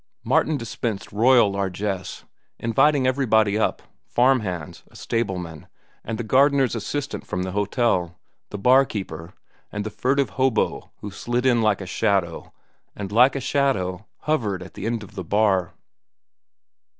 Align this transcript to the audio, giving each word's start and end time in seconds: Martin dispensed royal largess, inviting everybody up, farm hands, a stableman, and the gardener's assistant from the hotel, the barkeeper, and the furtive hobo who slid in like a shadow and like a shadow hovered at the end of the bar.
Martin 0.23 0.57
dispensed 0.57 1.11
royal 1.11 1.51
largess, 1.51 2.25
inviting 2.57 3.05
everybody 3.05 3.55
up, 3.55 3.83
farm 4.07 4.39
hands, 4.39 4.81
a 4.87 4.95
stableman, 4.95 5.67
and 6.03 6.17
the 6.17 6.23
gardener's 6.23 6.73
assistant 6.73 7.23
from 7.23 7.43
the 7.43 7.51
hotel, 7.51 8.17
the 8.49 8.57
barkeeper, 8.57 9.35
and 9.71 9.83
the 9.83 9.91
furtive 9.91 10.31
hobo 10.31 10.91
who 11.01 11.11
slid 11.11 11.45
in 11.45 11.61
like 11.61 11.81
a 11.81 11.85
shadow 11.85 12.51
and 12.95 13.11
like 13.11 13.35
a 13.35 13.39
shadow 13.39 14.07
hovered 14.21 14.63
at 14.63 14.73
the 14.73 14.87
end 14.87 15.03
of 15.03 15.13
the 15.13 15.23
bar. 15.23 15.75